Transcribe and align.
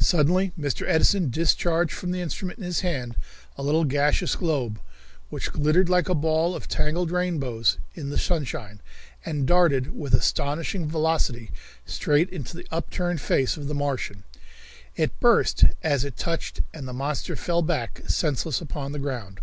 Suddenly 0.00 0.50
Mr. 0.58 0.84
Edison 0.88 1.30
discharged 1.30 1.92
from 1.92 2.10
the 2.10 2.20
instrument 2.20 2.58
in 2.58 2.64
his 2.64 2.80
hand 2.80 3.14
a 3.56 3.62
little 3.62 3.84
gaseous 3.84 4.34
globe, 4.34 4.80
which 5.30 5.52
glittered 5.52 5.88
like 5.88 6.08
a 6.08 6.16
ball 6.16 6.56
of 6.56 6.66
tangled 6.66 7.12
rainbows 7.12 7.78
in 7.94 8.10
the 8.10 8.18
sunshine, 8.18 8.80
and 9.24 9.46
darted 9.46 9.96
with 9.96 10.14
astonishing 10.14 10.88
velocity 10.88 11.52
straight 11.86 12.28
into 12.30 12.56
the 12.56 12.66
upturned 12.72 13.20
face 13.20 13.56
of 13.56 13.68
the 13.68 13.72
Martian. 13.74 14.24
It 14.96 15.20
burst 15.20 15.62
as 15.80 16.02
it 16.04 16.16
touched 16.16 16.60
and 16.74 16.88
the 16.88 16.92
monster 16.92 17.36
fell 17.36 17.62
back 17.62 18.02
senseless 18.08 18.60
upon 18.60 18.90
the 18.90 18.98
ground. 18.98 19.38